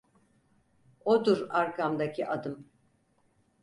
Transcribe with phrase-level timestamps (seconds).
[1.05, 2.65] Odur arkamdaki adım.